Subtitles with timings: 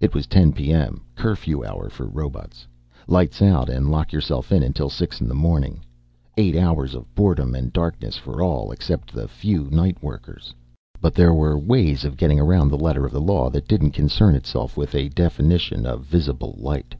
[0.00, 2.66] It was ten P.M., curfew hour for robots.
[3.08, 5.80] Lights out and lock yourself in until six in the morning,
[6.36, 10.54] eight hours of boredom and darkness for all except the few night workers.
[11.00, 14.34] But there were ways of getting around the letter of a law that didn't concern
[14.34, 16.94] itself with a definition of visible light.